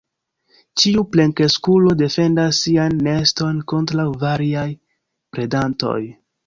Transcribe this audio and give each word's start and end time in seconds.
Ĉiu 0.83 1.03
plenkreskulo 1.15 1.93
defendas 2.01 2.63
sian 2.65 2.99
neston 3.09 3.63
kontraŭ 3.75 4.09
variaj 4.27 4.69
predantoj. 5.37 5.99